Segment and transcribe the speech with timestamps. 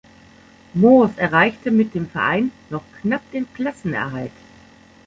[0.73, 4.31] Moors erreichte mit dem Verein noch knapp den Klassenerhalt.